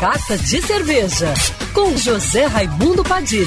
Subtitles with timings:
[0.00, 1.34] Carta de Cerveja,
[1.74, 3.44] com José Raimundo Padilha.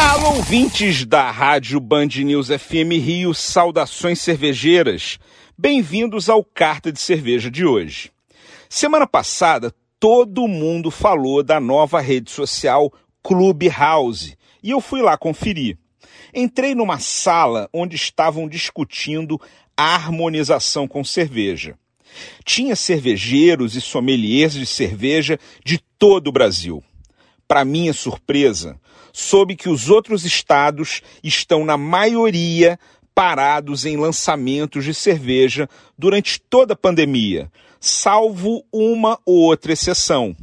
[0.00, 5.20] Alô, ouvintes da Rádio Band News FM Rio, saudações cervejeiras.
[5.56, 8.10] Bem-vindos ao Carta de Cerveja de hoje.
[8.68, 12.92] Semana passada, todo mundo falou da nova rede social
[13.22, 15.78] Clubhouse e eu fui lá conferir.
[16.34, 19.40] Entrei numa sala onde estavam discutindo
[19.76, 21.78] a harmonização com cerveja.
[22.44, 26.82] Tinha cervejeiros e sommeliers de cerveja de todo o Brasil.
[27.48, 28.78] Para minha surpresa,
[29.12, 32.78] soube que os outros estados estão, na maioria,
[33.14, 37.50] parados em lançamentos de cerveja durante toda a pandemia,
[37.80, 40.36] salvo uma ou outra exceção.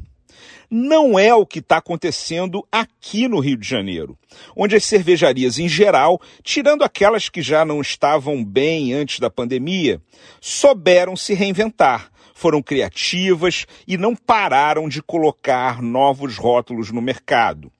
[0.75, 4.17] Não é o que está acontecendo aqui no Rio de Janeiro,
[4.55, 10.01] onde as cervejarias em geral, tirando aquelas que já não estavam bem antes da pandemia,
[10.41, 17.71] souberam se reinventar, foram criativas e não pararam de colocar novos rótulos no mercado.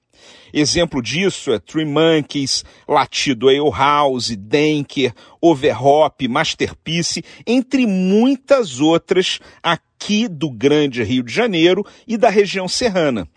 [0.52, 10.28] Exemplo disso é Three Monkeys, Latido Ale House, Denker, Overhop, Masterpiece, entre muitas outras aqui
[10.28, 13.28] do grande Rio de Janeiro e da região serrana.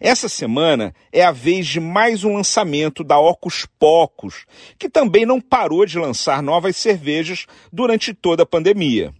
[0.00, 4.44] Essa semana é a vez de mais um lançamento da Ocus Pocos,
[4.78, 9.12] que também não parou de lançar novas cervejas durante toda a pandemia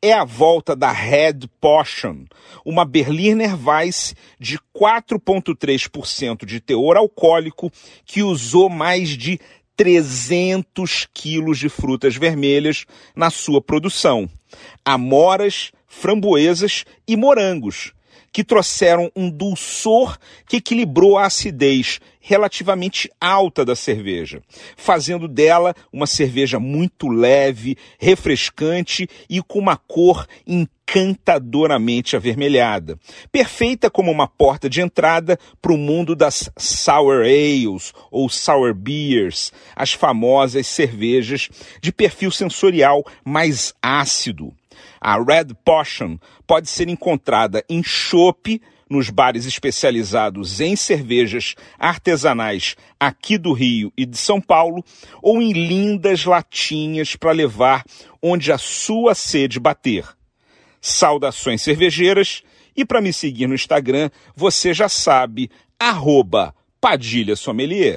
[0.00, 2.24] é a volta da Red Potion,
[2.64, 7.70] uma Berliner Weiss de 4,3% de teor alcoólico
[8.04, 9.40] que usou mais de
[9.76, 14.28] 300 quilos de frutas vermelhas na sua produção.
[14.84, 17.92] Amoras, framboesas e morangos,
[18.32, 24.42] que trouxeram um dulçor que equilibrou a acidez relativamente alta da cerveja,
[24.76, 32.98] fazendo dela uma cerveja muito leve, refrescante e com uma cor encantadoramente avermelhada,
[33.30, 39.52] perfeita como uma porta de entrada para o mundo das sour ales ou sour beers,
[39.76, 41.48] as famosas cervejas
[41.80, 44.52] de perfil sensorial mais ácido.
[45.00, 53.36] A Red Potion pode ser encontrada em chopp nos bares especializados em cervejas artesanais aqui
[53.36, 54.84] do Rio e de São Paulo
[55.20, 57.84] ou em lindas latinhas para levar
[58.22, 60.06] onde a sua sede bater.
[60.80, 62.42] Saudações cervejeiras
[62.76, 67.96] e para me seguir no Instagram, você já sabe, arroba Padilha Sommelier.